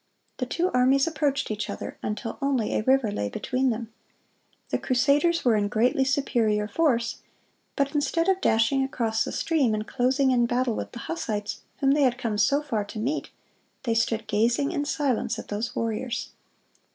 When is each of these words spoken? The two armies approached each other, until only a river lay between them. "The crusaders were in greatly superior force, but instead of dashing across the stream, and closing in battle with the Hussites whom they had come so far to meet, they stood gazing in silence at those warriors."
The 0.37 0.47
two 0.47 0.71
armies 0.73 1.05
approached 1.05 1.51
each 1.51 1.69
other, 1.69 1.95
until 2.01 2.39
only 2.41 2.73
a 2.73 2.81
river 2.81 3.11
lay 3.11 3.29
between 3.29 3.69
them. 3.69 3.93
"The 4.69 4.79
crusaders 4.79 5.45
were 5.45 5.55
in 5.55 5.67
greatly 5.67 6.03
superior 6.03 6.67
force, 6.67 7.17
but 7.75 7.93
instead 7.93 8.27
of 8.27 8.41
dashing 8.41 8.83
across 8.83 9.23
the 9.23 9.31
stream, 9.31 9.75
and 9.75 9.85
closing 9.87 10.31
in 10.31 10.47
battle 10.47 10.73
with 10.73 10.93
the 10.93 10.99
Hussites 11.05 11.61
whom 11.81 11.91
they 11.91 12.01
had 12.01 12.17
come 12.17 12.39
so 12.39 12.63
far 12.63 12.83
to 12.85 12.97
meet, 12.97 13.29
they 13.83 13.93
stood 13.93 14.25
gazing 14.25 14.71
in 14.71 14.85
silence 14.85 15.37
at 15.37 15.49
those 15.49 15.75
warriors." 15.75 16.31